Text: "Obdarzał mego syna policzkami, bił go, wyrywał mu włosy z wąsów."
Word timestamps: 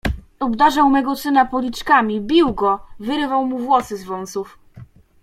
"Obdarzał 0.39 0.89
mego 0.89 1.15
syna 1.15 1.45
policzkami, 1.45 2.21
bił 2.21 2.53
go, 2.53 2.79
wyrywał 2.99 3.45
mu 3.45 3.59
włosy 3.59 3.97
z 3.97 4.03
wąsów." 4.03 4.57